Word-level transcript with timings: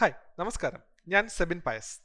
Hi 0.00 0.12
നമസ്കാരം. 0.38 0.78
ഞാൻ 1.08 1.28
Sebin 1.28 1.62
Pius. 1.66 2.00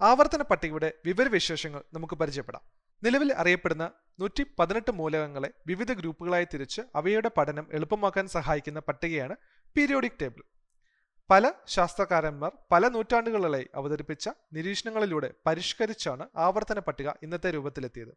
ആവർത്തന 0.00 0.42
പട്ടികയുടെ 0.42 0.92
വിവരവിശേഷങ്ങൾ 1.04 1.82
നമുക്ക് 1.92 2.14
പരിചയപ്പെടാം. 2.14 2.62
നിലവിൽ 3.02 3.32
അറിയപ്പെടുന്ന 3.32 3.90
നൂറ്റി 4.20 4.46
പതിനെട്ട് 4.58 4.90
മൂലകങ്ങളെ 4.90 5.50
വിവിധ 5.66 5.92
ഗ്രൂപ്പുകളായി 5.92 6.46
തിരിച്ച് 6.54 6.82
അവയുടെ 6.94 7.30
പഠനം 7.36 7.68
എളുപ്പമാക്കാൻ 7.72 8.28
സഹായിക്കുന്ന 8.28 8.80
പട്ടികയാണ് 8.80 9.36
പീരിയോഡിക് 9.76 10.18
ടേബിൾ. 10.22 10.42
പല 11.30 11.52
ശാസ്ത്രകാരന്മാർ 11.66 12.52
പല 12.72 12.88
നൂറ്റാണ്ടുകളിലായി 12.88 13.68
അവതരിപ്പിച്ച 13.74 14.28
നിരീക്ഷണങ്ങളിലൂടെ 14.52 15.34
പരിഷ്കരിച്ചാണ് 15.46 16.28
ആവർത്തന 16.36 16.78
പട്ടിക 16.78 17.10
ഇന്നത്തെ 17.22 17.50
രൂപത്തിലെത്തിയത്. 17.50 18.16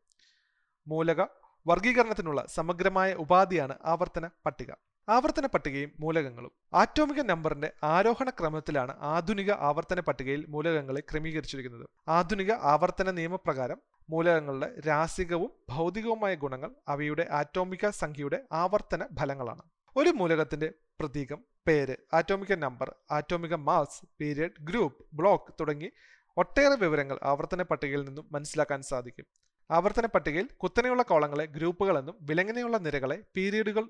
മൂലക 0.87 1.21
വർഗീകരണത്തിനുള്ള 1.67 2.45
സമഗ്രമായ 2.47 3.13
ഉപാധിയാണ് 3.13 3.77
ആവർത്തന 3.85 4.29
പട്ടിക. 4.45 4.71
ആവർത്തന 5.07 5.45
പട്ടികയും 5.45 5.91
മൂലകങ്ങളും. 5.99 6.51
ആറ്റോമിക 6.73 7.21
നമ്പറിന്റെ 7.21 7.71
ആരോഹണ 7.83 8.29
ക്രമത്തിലാണ് 8.29 8.93
ആധുനിക 9.01 9.51
ആവർത്തന 9.67 9.99
പട്ടികയിൽ 9.99 10.45
മൂലകങ്ങളെ 10.49 11.01
ക്രമീകരിച്ചിരിക്കുന്നത്. 11.11 11.85
ആധുനിക 12.07 12.51
ആവർത്തന 12.51 13.11
നിയമപ്രകാരം 13.11 13.79
മൂലകങ്ങളുടെ 14.09 14.81
രാസികവും 14.87 15.51
ഭൗതികവുമായ 15.69 16.35
ഗുണങ്ങൾ 16.35 16.71
അവയുടെ 16.87 17.27
ആറ്റോമിക 17.31 17.89
സംഖ്യയുടെ 17.89 18.43
ആവർത്തന 18.51 19.03
ഫലങ്ങളാണ്. 19.19 19.63
ഒരു 19.95 20.09
മൂലകത്തിന്റെ 20.09 20.69
പ്രതീകം 20.99 21.39
പേര് 21.67 21.95
ആറ്റോമിക 22.13 22.53
നമ്പർ 22.55 22.95
ആറ്റോമിക 23.11 23.55
മാസ് 23.55 24.05
പീരിയഡ് 24.21 24.59
ഗ്രൂപ്പ് 24.61 25.05
ബ്ലോക്ക് 25.13 25.53
തുടങ്ങി 25.59 25.89
ഒട്ടേറെ 26.37 26.75
വിവരങ്ങൾ 26.75 27.19
ആവർത്തന 27.23 27.61
പട്ടികയിൽ 27.61 28.03
നിന്നും 28.05 28.25
മനസ്സിലാക്കാൻ 28.31 28.81
സാധിക്കും. 28.81 29.25
ആവർത്തന 29.71 30.05
പട്ടികയിൽ 30.05 30.49
കുത്തനെയുള്ള 30.57 31.03
കോളങ്ങളെ 31.03 31.45
ഗ്രൂപ്പുകളെന്നും 31.45 32.17
വിലങ്ങനെയുള്ള 32.21 32.77
നിരകളെ 32.77 33.17
പീരീഡുകൾ 33.35 33.85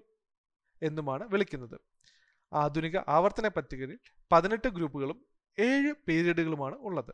എന്നുമാണ് 0.84 1.28
വിളിക്കുന്നത്. 1.28 1.80
ആധുനിക 2.54 2.98
ആവർത്തന 3.08 3.48
പട്ടികയിൽ 3.48 4.00
പതിനെട്ട് 4.32 4.68
ഗ്രൂപ്പുകളും 4.68 5.26
ഏഴ് 5.60 5.94
പീരീഡുകളുമാണ് 6.08 6.76
ഉള്ളത്. 6.76 7.14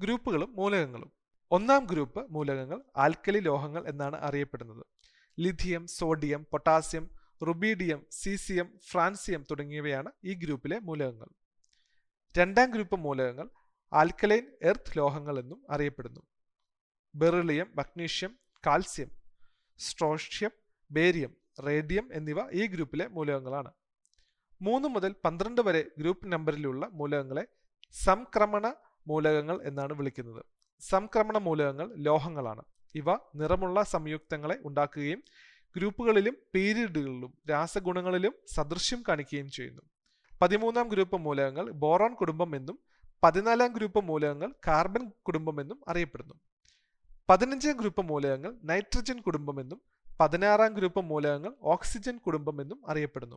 ഗ്രൂപ്പുകളും 0.00 0.56
മൂലകങ്ങളും. 0.56 1.12
ഒന്നാം 1.50 1.84
ഗ്രൂപ്പ് 1.84 2.26
മൂലകങ്ങൾ 2.30 2.82
ആൽക്കലി 2.96 3.38
ലോഹങ്ങൾ 3.38 3.88
എന്നാണ് 3.88 4.16
അറിയപ്പെടുന്നത്. 4.16 4.86
Lithium 5.40 5.86
sodium 5.86 6.46
potassium 6.50 7.10
rubidium 7.46 8.06
caesium 8.10 8.78
francium 8.82 9.44
തുടങ്ങിയവയാണ് 9.50 10.12
ഈ 10.24 10.34
ഗ്രൂപ്പിലെ 10.34 10.78
മൂലകങ്ങൾ. 10.78 11.26
രണ്ടാം 12.38 12.70
ഗ്രൂപ്പ് 12.70 12.96
മൂലകങ്ങൾ 12.96 13.48
ആൽക്കലൈൻ 13.92 14.46
എർത്ത് 14.62 14.98
ലോഹങ്ങൾ 14.98 15.38
എന്നും 15.38 15.66
അറിയപ്പെടുന്നു. 15.70 16.20
Beryllium 17.14 17.72
magnesium 17.76 18.38
calcium 18.66 19.10
strontium 19.78 20.50
barium 20.90 21.43
radium 21.62 22.08
എന്നിവ 22.12 22.50
ഈ 22.52 22.66
ഗ്രൂപ്പിലെ 22.66 23.06
മൂലകങ്ങളാണ്. 23.06 23.72
മൂന്ന് 24.62 24.88
മുതൽ 24.88 25.14
പന്ത്രണ്ട് 25.24 25.60
വരെ 25.60 25.84
ഗ്രൂപ്പ് 25.98 26.32
നമ്പറിലുള്ള 26.32 26.86
മൂലകങ്ങളെ 26.92 27.46
സംക്രമണ 28.04 28.74
മൂലകങ്ങൾ 29.06 29.62
എന്നാണ് 29.62 29.92
വിളിക്കുന്നത്. 29.92 30.44
സംക്രമണ 30.80 31.38
മൂലകങ്ങൾ 31.38 31.94
ലോഹങ്ങളാണ്. 31.96 32.62
ഇവ 32.94 33.04
നിറമുള്ള 33.34 33.82
സംയുക്തങ്ങളെ 33.82 34.58
ഉണ്ടാക്കുകയും 34.64 35.22
ഗ്രൂപ്പുകളിലും 35.76 36.36
പീരീഡുകളിലും 36.54 37.32
രാസഗുണങ്ങളിലും 37.50 38.34
സദൃശ്യം 38.54 39.02
കാണിക്കുകയും 39.08 39.50
ചെയ്യുന്നു. 39.50 39.82
പതിമൂന്നാം 40.40 40.88
ഗ്രൂപ്പ് 40.88 41.16
മൂലകങ്ങൾ 41.16 41.70
ബോറോൺ 41.70 42.14
കുടുംബം 42.14 42.56
എന്നും 42.56 42.78
പതിനാലാം 43.22 43.72
ഗ്രൂപ്പ് 43.72 44.04
മൂലകങ്ങൾ 44.04 44.54
കാർബൺ 44.66 45.08
കുടുംബം 45.08 45.60
എന്നും 45.60 45.84
അറിയപ്പെടുന്നു. 45.88 46.34
പതിനഞ്ചാം 47.28 47.76
ഗ്രൂപ്പ് 47.76 48.02
മൂലകങ്ങൾ 48.02 48.56
നൈട്രജൻ 48.64 49.20
കുടുംബം 49.20 49.60
എന്നും 49.60 49.82
പതിനാറാം 50.20 50.74
ഗ്രൂപ്പ് 50.74 51.00
മൂലകങ്ങൾ 51.00 51.54
ഓക്സിജൻ 51.60 52.18
കുടുംബം 52.18 52.62
എന്നും 52.62 52.90
അറിയപ്പെടുന്നു. 52.90 53.36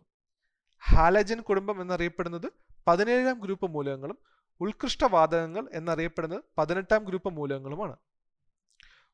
ഹാലജൻ 0.89 1.41
കുടുംബം 1.41 1.81
എന്നറിയപ്പെടുന്നത് 1.81 2.51
പതിനേഴാം 2.87 3.39
ഗ്രൂപ്പ് 3.39 3.65
മൂലകങ്ങളും 3.65 4.17
ഉത്കൃഷ്ടവാതകങ്ങൾ 4.59 5.69
എന്നറിയപ്പെടുന്നത് 5.73 6.43
പതിനെട്ടാം 6.57 7.03
ഗ്രൂപ്പ് 7.03 7.29
മൂലകങ്ങളുമാണ്. 7.29 7.95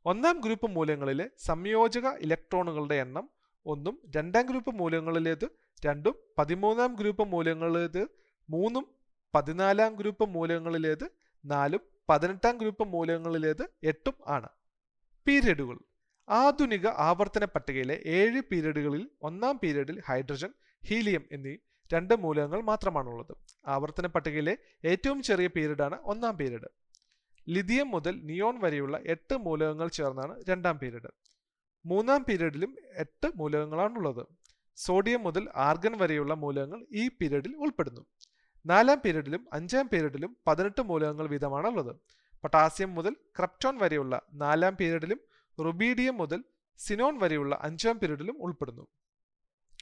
ഒന്നാം 0.05 0.39
ഗ്രൂപ്പ് 0.39 0.67
മൂലകങ്ങളിലെ 0.67 1.29
സംയോജക 1.37 2.07
ഇലക്ട്രോണുകളുടെ 2.07 2.95
എണ്ണം 2.95 3.29
ഒന്നും 3.65 4.01
രണ്ടാം 4.15 4.45
ഗ്രൂപ്പ് 4.45 4.71
മൂലകങ്ങളിലേത് 4.71 5.49
രണ്ടും 5.85 6.15
പതിമൂന്നാം 6.37 6.95
ഗ്രൂപ്പ് 6.95 7.23
മൂലകങ്ങളിലേത് 7.23 8.07
മൂന്നും 8.49 8.87
പതിനാലാം 9.35 9.95
ഗ്രൂപ്പ് 9.95 10.25
മൂലകങ്ങളിലേത് 10.25 11.11
നാലും 11.45 11.79
പതിനെട്ടാം 12.09 12.57
ഗ്രൂപ്പ് 12.57 12.83
മൂലകങ്ങളിലേത് 12.83 13.69
എട്ടും 13.83 14.13
ആണ്. 14.27 14.49
പീരിയഡുകൾ. 15.27 15.77
ആധുനിക 16.29 16.87
ആവർത്തന 16.87 17.45
പട്ടികയിലെ 17.45 18.01
ഏഴ് 18.05 18.41
പീരീഡുകളിൽ 18.41 19.09
ഒന്നാം 19.21 19.59
പീരീഡിൽ 19.63 20.01
ഹൈഡ്രജൻ 20.07 20.51
ഹീലിയം 20.83 21.25
എന്നീ 21.31 21.57
രണ്ട് 21.93 22.13
മൂലകങ്ങൾ 22.13 22.61
മാത്രമാണുള്ളത്. 22.61 23.33
ആവർത്തന 23.67 24.07
പട്ടികയിലെ 24.07 24.57
ഏറ്റവും 24.85 25.21
ചെറിയ 25.21 25.47
പീരീഡാണ് 25.47 25.97
ഒന്നാം 26.03 26.37
പീരീഡ് 26.37 26.69
ലിഥിയം 27.49 27.87
മുതൽ 27.91 28.21
നിയോൺ 28.23 28.59
വരെയുള്ള 28.61 28.97
എട്ട് 29.05 29.35
മൂലകങ്ങൾ 29.37 29.87
ചേർന്നാണ് 29.87 30.43
രണ്ടാം 30.49 30.77
പീരീഡ് 30.77 31.09
മൂന്നാം 31.85 32.23
പീരീഡിലും 32.23 32.75
എട്ട് 32.93 33.27
മൂലകങ്ങളാണുള്ളത്. 33.35 34.23
സോഡിയം 34.77 35.23
മുതൽ 35.23 35.49
ആർഗൻ 35.55 35.97
വരെയുള്ള 35.97 36.33
മൂലകങ്ങൾ 36.33 36.85
ഈ 36.91 37.07
പീരീഡിൽ 37.07 37.55
ഉൾപ്പെടുന്നു. 37.55 38.05
നാലാം 38.65 38.99
പീരീഡിലും 39.05 39.47
അഞ്ചാം 39.53 39.87
പീരീഡിലും 39.87 40.37
പതിനെട്ട് 40.47 40.81
മൂലകങ്ങൾ 40.81 41.27
വീതമാണുള്ളത്. 41.27 41.95
പൊട്ടാസ്യം 42.41 42.95
മുതൽ 42.95 43.13
ക്രപ്റ്റോൺ 43.39 43.77
വരെയുള്ള 43.77 44.21
നാലാം 44.33 44.75
പീരീഡിലും 44.75 45.19
റുബീഡിയം 45.59 46.17
മുതൽ 46.17 46.43
സിനോൺ 46.77 47.19
വരെയുള്ള 47.19 47.59
അഞ്ചാം 47.61 47.99
പീരീഡിലും 47.99 48.43
ഉൾപ്പെടുന്നു. 48.43 48.87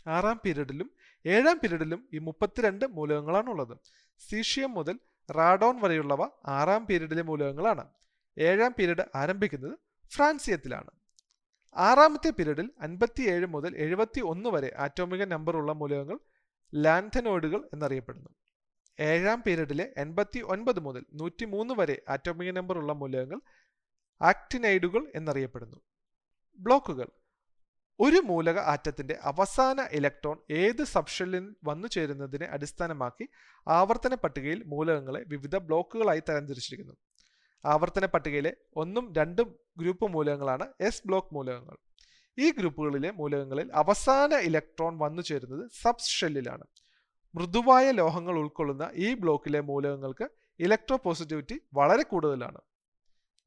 ആറാം 0.08 0.42
പീരീഡിലും 0.46 0.92
ഏഴാം 1.26 1.58
പീരീഡിലും 1.58 2.10
ഈ 2.14 2.18
മുപ്പത്തിരണ്ട് 2.18 2.86
മൂലകങ്ങളാണുള്ളത്. 2.86 3.78
സീഷ്യം 4.20 4.74
മുതൽ 4.74 5.00
റാഡോൺ 5.32 5.82
വരെയുള്ളവ 5.82 6.30
ആറാം 6.48 6.86
പീരീഡിലെ 6.86 7.22
മൂലകങ്ങളാണ്. 7.22 7.90
ഏഴാം 8.38 8.76
പീരീഡ് 8.80 9.06
ആരംഭിക്കുന്നത് 9.16 9.80
ഫ്രാൻസിയത്തിലാണ്. 10.12 10.90
ആറാമത്തെ 11.78 12.30
പീരീഡിൽ 12.30 12.72
അൻപത്തിയേഴ് 12.82 13.46
മുതൽ 13.46 13.78
എഴുപത്തി 13.78 14.22
ഒന്ന് 14.22 14.50
വരെ 14.50 14.76
ആറ്റോമിക 14.78 15.24
നമ്പറുള്ള 15.24 15.72
മൂലകങ്ങൾ 15.72 16.20
ലാൻഥനോയിഡുകൾ 16.76 17.70
എന്നറിയപ്പെടുന്നു. 17.74 18.30
ഏഴാം 19.00 19.42
പീരീഡിലെ 19.42 19.94
എൺപത്തി 19.98 20.40
ഒൻപത് 20.40 20.80
മുതൽ 20.80 21.06
നൂറ്റി 21.14 21.46
മൂന്ന് 21.46 21.74
വരെ 21.74 22.02
ആറ്റോമിക 22.10 22.52
നമ്പറുള്ള 22.52 22.94
മൂലകങ്ങൾ 22.94 23.42
ആക്ടിനൈഡുകൾ 24.22 25.12
എന്നറിയപ്പെടുന്നു. 25.16 25.82
ബ്ലോക്കുകൾ. 26.60 27.08
ഒരു 28.00 28.18
മൂലക 28.18 28.60
ആറ്റത്തിന്റെ 28.60 29.18
അവസാന 29.22 29.88
ഇലക്ട്രോൺ 29.92 30.38
ഏത് 30.52 30.84
സബ്ഷെല്ലിൽ 30.84 31.56
വന്നു 31.64 31.88
ചേരുന്നതിനെ 31.88 32.46
അടിസ്ഥാനമാക്കി 32.46 33.30
ആവർത്തന 33.68 34.16
പട്ടികയിൽ 34.16 34.64
മൂലകങ്ങളെ 34.66 35.24
വിവിധ 35.28 35.58
ബ്ലോക്കുകളായി 35.58 36.22
തരംതിരിച്ചിരിക്കുന്നു. 36.30 36.98
ആവർത്തന 37.66 38.06
പട്ടികയിലെ 38.06 38.56
ഒന്നും 38.76 39.14
രണ്ടും 39.14 39.60
ഗ്രൂപ്പ് 39.78 40.08
മൂലകങ്ങളാണ് 40.08 40.68
എസ് 40.82 41.04
ബ്ലോക്ക് 41.06 41.34
മൂലകങ്ങൾ. 41.34 41.78
ഈ 42.40 42.52
ഗ്രൂപ്പുകളിലെ 42.52 43.12
മൂലകങ്ങളിൽ 43.12 43.72
അവസാന 43.74 44.34
ഇലക്ട്രോൺ 44.34 44.98
വന്നു 44.98 45.22
ചേരുന്നത് 45.22 45.72
സബ്ഷെല്ലിലാണ്. 45.82 46.64
മൃദുവായ 47.36 47.92
ലോഹങ്ങൾ 47.92 48.38
ഉൾക്കൊള്ളുന്ന 48.38 48.90
ഈ 48.94 49.14
ബ്ലോക്കിലെ 49.14 49.60
മൂലകങ്ങൾക്ക് 49.60 50.30
ഇലക്ട്രോ 50.60 50.98
പോസിറ്റിവിറ്റി 50.98 51.62
വളരെ 51.74 52.04
കൂടുതലാണ്. 52.04 52.62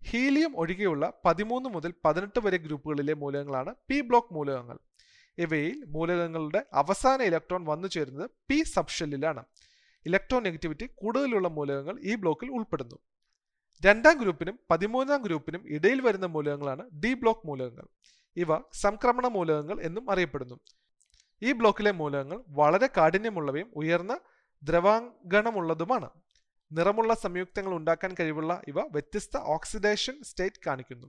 ഹീലിയം 0.08 0.52
ഒഴികെയുള്ള 0.56 1.12
പതിമൂന്ന് 1.24 1.68
മുതൽ 1.68 1.94
പതിനെട്ട് 2.04 2.40
വരെ 2.40 2.56
ഗ്രൂപ്പുകളിലെ 2.56 3.14
മൂലകങ്ങളാണ് 3.14 3.74
പി 3.88 4.00
ബ്ലോക്ക് 4.00 4.34
മൂലകങ്ങൾ. 4.34 4.78
ഇവയിൽ 5.38 5.84
മൂലകങ്ങളുടെ 5.94 6.66
അവസാന 6.72 7.22
ഇലക്ട്രോൺ 7.22 7.64
വന്നു 7.64 7.88
ചേരുന്നത് 7.88 8.30
പി 8.48 8.62
സബ്ഷെല്ലിലാണ്. 8.62 9.44
ഇലക്ട്രോ 10.06 10.40
നെഗറ്റിവിറ്റി 10.40 10.86
കൂടുതലുള്ള 10.94 11.48
മൂലകങ്ങൾ 11.48 11.96
ഈ 12.00 12.14
ബ്ലോക്കിൽ 12.14 12.50
ഉൾപ്പെടുന്നു. 12.50 12.98
രണ്ടാം 13.84 14.18
ഗ്രൂപ്പിനും 14.18 14.58
പതിമൂന്നാം 14.70 15.22
ഗ്രൂപ്പിനും 15.22 15.62
ഇടയിൽ 15.68 16.00
വരുന്ന 16.00 16.26
മൂലകങ്ങളാണ് 16.26 16.84
ഡി 17.04 17.14
ബ്ലോക്ക് 17.14 17.46
മൂലകങ്ങൾ. 17.46 17.86
ഇവ 18.36 18.58
സംക്രമണ 18.82 19.26
മൂലകങ്ങൾ 19.26 19.80
എന്നും 19.82 20.10
അറിയപ്പെടുന്നു. 20.10 20.56
ഈ 21.42 21.52
ബ്ലോക്കിലെ 21.52 21.92
മൂലകങ്ങൾ 21.92 22.38
വളരെ 22.48 22.88
കാഠിന്യമുള്ളവയും 22.96 23.70
ഉയർന്ന 23.76 24.12
ദ്രവാങ്കണമുള്ളതുമാണ് 24.62 26.08
നിറമുള്ള 26.70 27.14
സംയുക്തങ്ങൾ 27.14 27.74
ഉണ്ടാക്കാൻ 27.74 28.14
കഴിവുള്ള 28.20 28.62
ഇവ 28.68 28.80
വ്യത്യസ്ത 28.80 29.36
ഓക്സിഡേഷൻ 29.36 30.22
സ്റ്റേറ്റ് 30.22 30.62
കാണിക്കുന്നു. 30.66 31.08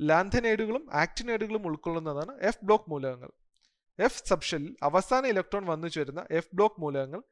ലാന്ധനേഡുകളും 0.00 0.88
ആക്ടിനേഡുകളും 0.92 1.66
ഉൾക്കൊള്ളുന്നതാണ് 1.66 2.38
എഫ് 2.40 2.64
ബ്ലോക്ക് 2.64 2.90
മൂലകങ്ങൾ. 2.90 3.30
എഫ് 3.98 4.28
സബ്ഷെല്ലിൽ 4.28 4.76
അവസാന 4.82 5.26
ഇലക്ട്രോൺ 5.26 5.64
വന്നു 5.66 5.88
ചേരുന്ന 5.88 6.26
എഫ് 6.30 6.54
ബ്ലോക്ക് 6.54 6.80
മൂലകങ്ങൾ 6.80 7.22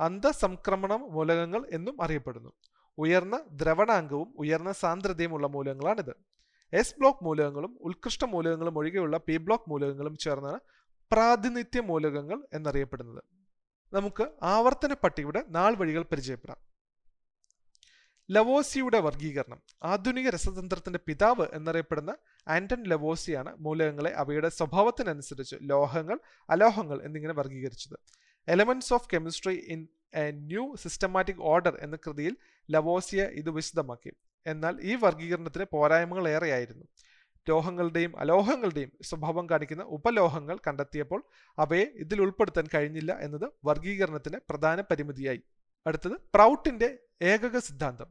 അന്തസംക്രമണ 0.00 0.92
മൂലകങ്ങൾ 0.94 1.68
എന്നും 1.72 2.02
അറിയപ്പെടുന്നു. 2.02 2.52
ഉയർന്ന 2.98 3.36
ദ്രവണാംഗവും 3.50 4.34
ഉയർന്ന 4.38 4.72
സാന്ദ്രതയും 4.72 5.34
ഉള്ള 5.34 5.46
മൂലകങ്ങളാണിത്. 5.46 6.14
എസ് 6.72 6.94
ബ്ലോക്ക് 6.98 7.24
മൂലകങ്ങളും 7.24 7.78
ഉത്കൃഷ്ട 7.80 8.24
മൂലകങ്ങളും 8.24 8.78
ഒഴികെയുള്ള 8.78 9.18
പി 9.18 9.36
ബ്ലോക്ക് 9.36 9.70
മൂലകങ്ങളും 9.70 10.16
ചേർന്നാണ് 10.16 10.60
പ്രാതിനിധ്യ 11.12 11.80
മൂലകങ്ങൾ 11.80 12.46
എന്നറിയപ്പെടുന്നത്. 12.52 13.22
നമുക്ക് 13.92 14.28
ആവർത്തന 14.42 14.92
പട്ടികയുടെ 14.92 15.44
നാൾ 15.48 15.74
വഴികൾ 15.74 16.02
പരിചയപ്പെടാം. 16.02 16.56
ലവോസിയുടെ 18.30 18.98
വർഗീകരണം 19.00 19.62
ആധുനിക 19.82 20.28
രസതന്ത്രത്തിന്റെ 20.28 20.98
പിതാവ് 21.06 21.46
എന്നറിയപ്പെടുന്ന 21.52 22.16
ആന്റൺ 22.48 22.82
ലവോസിയാണ് 22.82 23.56
മൂലകങ്ങളെ 23.58 24.10
അവയുടെ 24.10 24.48
സ്വഭാവത്തിനനുസരിച്ച് 24.48 25.56
ലോഹങ്ങൾ 25.62 26.18
അലോഹങ്ങൾ 26.50 27.02
എന്നിങ്ങനെ 27.02 27.34
വർഗീകരിച്ചത് 27.34 27.96
elements 28.48 28.94
of 28.94 29.08
chemistry 29.12 29.54
in 29.68 29.88
a 30.14 30.30
new 30.30 30.76
systematic 30.76 31.40
order 31.40 31.78
എന്ന 31.80 31.96
കൃതിയിൽ 31.96 32.36
ലവോസിയ 32.70 33.22
ഇത് 33.22 33.50
വിശദമാക്കി. 33.50 34.12
എന്നാൽ 34.46 34.78
ഈ 34.82 34.94
വർഗീകരണത്തിന് 34.94 35.64
പോരായ്മകൾ 35.72 36.28
ഏറെയായിരുന്നു. 36.28 36.84
ലോഹങ്ങളുടെയും 37.48 38.18
അലോഹങ്ങളുടെയും 38.18 38.92
സ്വഭാവം 39.02 39.50
കാണിക്കുന്ന 39.50 39.82
ഉപലോഹങ്ങൾ 39.82 40.58
കണ്ടെത്തിയപ്പോൾ 40.66 41.20
അവയെ 41.58 41.82
ഇതിൽ 41.82 42.22
ഉൾപ്പെടുത്താൻ 42.22 42.68
കഴിഞ്ഞില്ല 42.74 43.18
എന്നത് 43.20 43.50
വർഗീകരണത്തിന് 43.64 44.38
പ്രധാന 44.50 44.80
പരിമിതിയായി. 44.80 45.42
അടുത്തത് 45.86 46.12
പ്രൗട്ടിന്റെ 46.34 46.98
ഏകക 47.22 47.58
സിദ്ധാന്തം. 47.58 48.10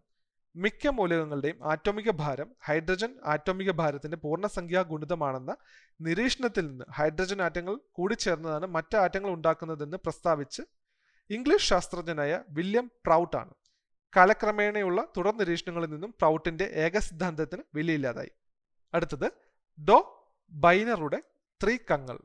മിക്ക 0.55 0.87
മൂലകങ്ങളുടെയും 0.87 1.57
ആറ്റോമിക 1.63 2.11
ഭാരം 2.11 2.55
ഹൈഡ്രജൻ 2.65 3.15
ആറ്റോമിക 3.25 3.71
ഭാരത്തിന്റെ 3.71 4.17
പൂർണസംഖ്യാ 4.17 4.81
ഗുണിതമാണെന്ന 4.81 5.57
നിരീക്ഷണത്തിൽ 6.01 6.67
നിന്ന് 6.67 6.85
ഹൈഡ്രജൻ 6.91 7.41
ആറ്റങ്ങൾ 7.41 7.79
കൂടിച്ചേർന്നതാണ് 7.91 8.65
മറ്റ് 8.65 8.97
ആറ്റങ്ങൾ 8.97 9.29
ഉണ്ടാക്കുന്നതെന്ന് 9.29 9.97
പ്രസ്താവിച്ച് 9.97 10.61
ഇംഗ്ലീഷ് 11.29 11.69
ശാസ്ത്രജ്ഞനായ 11.69 12.43
വില്യം 12.49 12.91
പ്രൗട്ടാണ് 13.05 13.53
കാലക്രമേണയുള്ള 14.15 15.07
തുടർ 15.17 15.33
നിരീക്ഷണങ്ങളിൽ 15.35 15.89
നിന്നും 15.89 16.13
പ്രൗട്ടിന്റെ 16.19 16.63
ഏക 16.63 16.97
സിദ്ധാന്തത്തിന് 16.97 17.61
വിലയില്ലാതായി 17.73 18.31
അടുത്തത് 18.93 19.27
ഡോ 19.77 19.97
ബൈനറുടെ 20.51 21.19
ത്രീ 21.63 21.77
കങ്ങൾ 21.91 22.17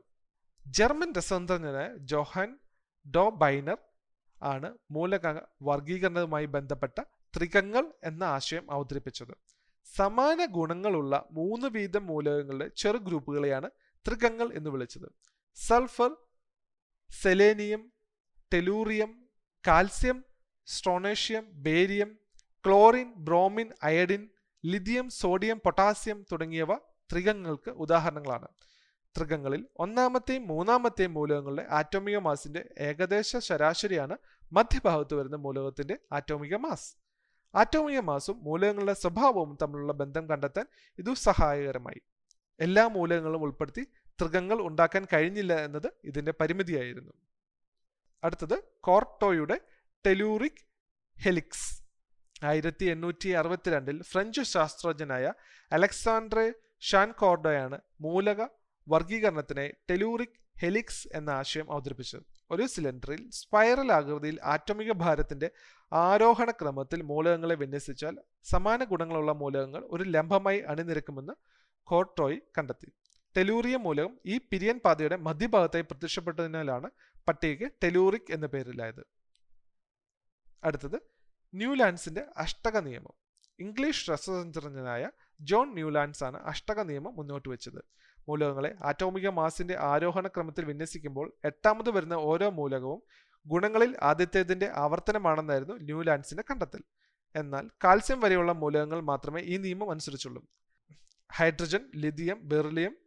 ജർമ്മൻ 0.65 1.13
രസതന്ത്രജ്ഞനായ 1.17 1.89
ജോഹാൻ 2.11 2.49
ഡോ 3.05 3.29
ബൈനർ 3.29 3.77
ആണ് 4.41 4.77
മൂലക 4.91 5.27
വർഗീകരണവുമായി 5.61 6.45
ബന്ധപ്പെട്ട 6.45 6.97
ത്രികങ്ങൾ 7.37 7.93
എന്ന 8.03 8.23
ആശയം 8.23 8.71
അവതരിപ്പിച്ചത്. 8.71 9.33
സമാന 9.85 10.39
ഗുണങ്ങളുള്ള 10.45 11.27
മൂന്ന് 11.31 11.67
വീതം 11.67 12.07
മൂലകങ്ങളുടെ 12.07 12.67
ചെറു 12.75 12.97
ഗ്രൂപ്പുകളെയാണ് 12.97 13.69
ത്രികങ്ങൾ 14.05 14.47
എന്ന് 14.53 14.69
വിളിച്ചത്. 14.69 15.07
Sulphur 15.57 16.11
selenium 17.09 17.91
tellurium 18.53 19.11
calcium 19.67 20.17
strontium 20.67 21.45
barium 21.67 22.09
chlorine 22.65 23.13
bromine 23.17 23.69
iodine 23.81 24.23
lithium 24.67 25.09
sodium 25.09 25.59
potassium 25.59 26.25
തുടങ്ങിയവ 26.31 26.75
ത്രികങ്ങൾക്ക് 26.77 27.71
ഉദാഹരണങ്ങളാണ്. 27.71 28.47
ത്രികങ്ങളിൽ 29.17 29.65
ഒന്നാമത്തെയും 29.79 30.47
മൂന്നാമത്തെയും 30.47 31.13
മൂലകങ്ങളുടെ 31.13 31.67
ആറ്റോമിക 31.69 32.17
മാസിന്റെ 32.17 32.69
ഏകദേശ 32.79 33.37
ശരാശരിയാണ് 33.37 34.17
മധ്യഭാഗത്ത് 34.51 35.13
വരുന്ന 35.13 35.35
മൂലകത്തിന്റെ 35.35 35.97
ആറ്റോമിക 36.13 36.55
മാസ്. 36.55 36.95
ആറ്റോമിക 37.55 37.99
മാസും 37.99 38.43
മൂലകങ്ങളുടെ 38.43 38.93
സ്വഭാവവും 38.93 39.57
തമ്മിലുള്ള 39.61 39.93
ബന്ധം 39.93 40.29
കണ്ടെത്താൻ 40.29 40.65
ഇതു 40.99 41.13
സഹായകരമായി. 41.13 42.01
എല്ലാ 42.59 42.87
മൂലകങ്ങളും 42.87 43.41
ഉൾപ്പെടുത്തി 43.41 43.87
ത്രികങ്ങൾ 44.21 44.61
ഉണ്ടാക്കാൻ 44.61 45.07
കഴിഞ്ഞില്ല 45.13 45.65
എന്നത് 45.65 45.93
ഇതിന്റെ 46.03 46.33
പരിമിതിയായിരുന്നു. 46.39 47.13
അടുത്തത് 48.23 48.63
കോർട്ടോയുടെ 48.81 49.61
ടെലൂറിക് 50.05 50.65
ഹെലിക്സ്. 51.21 51.86
ആയിരത്തി 52.43 52.85
എണ്ണൂറ്റി 52.85 53.29
അറുപത്തിരണ്ടിൽ 53.29 54.01
ഫ്രഞ്ച് 54.01 54.41
ശാസ്ത്രജ്ഞനായ 54.41 55.33
അലക്സാണ്ട്രെ 55.71 56.53
ഷാൻകോർഡോയാണ് 56.81 57.79
മൂലക 58.01 58.41
വർഗീകരണത്തിനെ 58.89 59.73
ടെലൂറിക് 59.89 60.61
ഹെലിക്സ് 60.61 61.07
എന്ന 61.13 61.29
ആശയം 61.29 61.71
അവതരിപ്പിച്ചത്. 61.71 62.23
ഒരു 62.51 62.65
സിലിണ്ടറിൽ 62.65 63.29
സ്പൈറൽ 63.29 63.91
ആകൃതിയിൽ 63.91 64.39
ആറ്റോമിക 64.43 64.91
ഭാരത്തിന്റെ 64.91 65.51
ആരോഹണ 65.93 66.51
ക്രമത്തിൽ 66.51 67.01
മൂലകങ്ങളെ 67.01 67.55
വിന്യസിച്ചാൽ 67.55 68.17
സമാന 68.43 68.83
ഗുണങ്ങളുള്ള 68.83 69.31
മൂലകങ്ങൾ 69.31 69.83
ഒരു 69.91 70.03
ലംബമായി 70.03 70.59
അണിനിരക്കുമെന്ന് 70.59 71.33
കോർട്ടോയ് 71.83 72.39
കണ്ടെത്തി. 72.57 72.91
ടെലൂറിയ 73.37 73.75
മൂലകം 73.77 74.17
ഈ 74.25 74.37
പിരിയൻ 74.37 74.79
പാതയുടെ 74.85 75.15
മധ്യഭാഗത്തായി 75.15 75.81
പ്രത്യക്ഷപ്പെട്ടതിനാലാണ് 75.81 76.89
പട്ടികയ്ക്ക് 77.27 77.71
ടെലൂറിക് 77.83 78.33
എന്ന 78.33 78.45
പേരിലായത്. 78.45 79.03
അടുത്തത് 80.63 81.16
ന്യൂലാൻഡ്സിന്റെ 81.57 82.23
അഷ്ടക 82.37 82.77
നിയമം 82.79 83.15
ഇംഗ്ലീഷ് 83.59 84.11
രസതന്ത്രജ്ഞനായ 84.11 85.03
ജോൺ 85.41 85.73
ന്യൂലാൻഡ്സ് 85.73 86.23
ആണ് 86.23 86.37
അഷ്ടക 86.43 86.81
നിയമം 86.81 87.15
മുന്നോട്ട് 87.15 87.49
വെച്ചത്. 87.49 87.79
മൂലകങ്ങളെ 88.29 88.75
ആറ്റോമിക 88.83 89.27
മാസിന്റെ 89.29 89.75
ആരോഹണ 89.79 90.27
ക്രമത്തിൽ 90.27 90.65
വിന്യസിക്കുമ്പോൾ 90.65 91.27
എട്ടാമത് 91.45 91.89
വരുന്ന 91.89 92.13
ഓരോ 92.13 92.49
മൂലകവും 92.49 93.01
ഗുണങ്ങളിൽ 93.47 93.97
ആദ്യത്തേതിന്റെ 94.03 94.69
ആവർത്തനമാണെന്നായിരുന്നു 94.73 95.73
ന്യൂലാൻഡ്സിന്റെ 95.73 96.43
കണ്ടെത്തൽ. 96.49 96.81
എന്നാൽ 97.35 97.69
കാൽസ്യം 97.83 98.19
വരെയുള്ള 98.19 98.51
മൂലകങ്ങൾ 98.51 99.01
മാത്രമേ 99.01 99.41
ഈ 99.41 99.57
നിയമം 99.57 99.91
അനുസരിച്ചുള്ളൂ. 99.91 100.41
Hydrogen 101.31 101.83
lithium 101.95 102.39
beryllium 102.43 102.97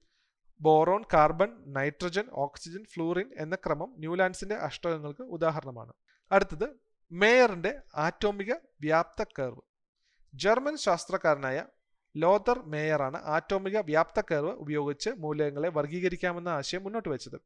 boron 0.61 1.03
carbon 1.15 1.51
nitrogen 1.67 2.25
oxygen 2.33 2.85
fluorine 2.85 3.29
എന്ന 3.37 3.55
ക്രമം 3.67 3.95
ന്യൂലാൻഡ്സിന്റെ 3.99 4.55
അഷ്ടകങ്ങൾക്ക് 4.55 5.23
ഉദാഹരണമാണ്. 5.23 5.93
അടുത്തത് 6.33 6.67
മേയറിന്റെ 7.13 7.81
ആറ്റോമിക 7.95 8.53
വ്യാപ്ത 8.81 9.25
കർവ്. 9.39 9.61
ജർമ്മൻ 10.35 10.77
ശാസ്ത്രകാരനായ 10.77 11.65
ലോതർ 12.17 12.63
മേയറാണ് 12.65 13.17
ആറ്റോമിക 13.25 13.79
വ്യാപ്ത 13.79 14.21
കർവ് 14.21 14.51
ഉപയോഗിച്ച് 14.51 15.11
മൂലകങ്ങളെ 15.11 15.69
വർഗീകരിക്കാമെന്ന 15.69 16.49
ആശയം 16.49 16.83
മുന്നോട്ട് 16.83 17.09
വെച്ചത്. 17.09 17.41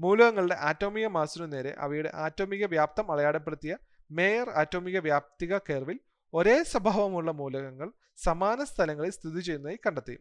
മൂലകങ്ങളുടെ 0.00 0.56
ആറ്റോമിക 0.60 1.06
മാസിനു 1.06 1.46
നേരെ 1.46 1.74
അവയുടെ 1.78 2.10
ആറ്റോമിക 2.14 2.66
വ്യാപ്തം 2.66 3.12
അളയാടപ്പെടുത്തിയ 3.12 3.76
മേയർ 4.10 4.50
ആറ്റോമിക 4.50 4.98
വ്യാപ്തിക 4.98 5.58
കർവിൽ 5.58 6.00
ഒരേ 6.34 6.62
സ്വഭാവമുള്ള 6.62 7.30
മൂലകങ്ങൾ 7.30 7.92
സമാന 8.16 8.64
സ്ഥലങ്ങളിൽ 8.64 9.10
സ്ഥിതി 9.10 9.40
ചെയ്യുന്നതായി 9.40 9.78
കണ്ടെത്തി. 9.86 10.18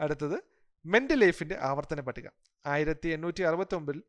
അടുത്തത് 0.00 0.40
മെൻഡലേഫിന്റെ 0.86 1.58
ആവർത്തന 1.60 2.00
പട്ടിക. 2.00 2.28
ആയിരത്തി 2.66 3.08
എണ്ണൂറ്റി 3.08 3.42
അറുപത്തി 3.42 3.74
ഒമ്പതിൽ 3.74 4.02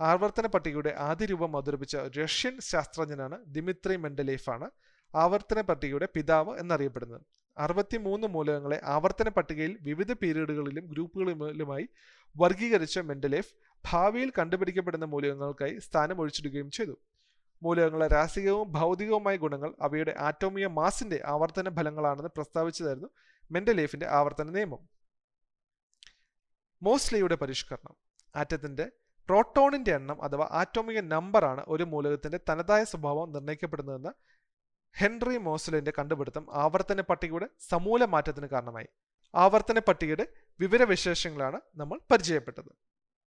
ആവർത്തന 0.00 0.46
പട്ടികയുടെ 0.46 0.94
ആദ്യ 0.98 1.24
രൂപം 1.24 1.56
അവതരിപ്പിച്ച 1.56 1.96
റഷ്യൻ 1.96 2.60
ശാസ്ത്രജ്ഞനാണ് 2.60 3.38
ദിമിത്രി 3.46 3.96
മെൻഡലേഫ് 3.96 4.50
ആണ് 4.50 4.70
ആവർത്തന 5.14 5.60
പട്ടികയുടെ 5.60 6.08
പിതാവ് 6.14 6.58
എന്നറിയപ്പെടുന്നത്. 6.58 7.20
അറുപത്തിമൂന്ന് 7.58 8.26
മൂലകങ്ങളെ 8.26 8.80
ആവർത്തന 8.84 9.28
പട്ടികയിൽ 9.28 9.78
വിവിധ 9.80 10.12
പീരീഡുകളിലും 10.12 10.86
ഗ്രൂപ്പുകളിലുമായി 10.86 11.88
വർഗീകരിച്ച 12.36 12.98
മെൻഡലേഫ് 12.98 13.54
ഭാവിയിൽ 13.92 14.32
കണ്ടുപിടിക്കപ്പെടുന്ന 14.38 15.04
മൂലകങ്ങൾക്കായി 15.04 15.78
സ്ഥാനം 15.78 16.20
ഒഴിച്ചിടുകയും 16.20 16.70
ചെയ്തു. 16.70 16.98
മൂലകങ്ങളെ 17.62 18.08
രാസികവും 18.08 18.72
ഭൗതികവുമായ 18.72 19.36
ഗുണങ്ങൾ 19.36 19.74
അവയുടെ 19.80 20.14
ആറ്റോമിയ 20.18 20.66
മാസിന്റെ 20.66 21.22
ആവർത്തന 21.24 21.76
ഫലങ്ങളാണെന്ന് 21.76 22.28
പ്രസ്താവിച്ചതായിരുന്നു 22.28 23.08
മെൻഡലേഫിന്റെ 23.50 24.06
ആവർത്തന 24.06 24.50
നിയമം. 24.50 24.88
മോസ്ലിയുടെ 26.82 27.34
പരിഷ്കരണം. 27.34 27.94
ആറ്റത്തിന്റെ 28.36 28.90
പ്രോട്ടോണിന്റെ 29.28 29.92
എണ്ണം 29.94 30.22
അഥവാ 30.22 30.48
ആറ്റോമിക 30.52 31.00
നമ്പറാണ് 31.00 31.62
ഒരു 31.68 31.84
മൂലകത്തിന്റെ 31.84 32.40
തനതായ 32.50 32.84
സ്വഭാവം 32.84 33.32
നിർണയിക്കപ്പെടുന്നതെന്ന് 33.32 34.12
ഹെൻറി 34.96 35.38
മോസ്ലിന്റെ 35.38 35.92
കണ്ടുപിടുത്തം 35.98 36.44
ആവർത്തന 36.54 37.00
പട്ടികയുടെ 37.00 37.46
സമൂല 37.70 38.04
മാറ്റത്തിന് 38.04 38.46
കാരണമായി. 38.46 38.88
ആവർത്തന 39.34 39.78
പട്ടികയുടെ 39.78 40.26
വിവരവിശേഷങ്ങളാണ് 40.60 41.60
നമ്മൾ 41.76 42.00
പരിചയപ്പെട്ടത്. 42.10 42.70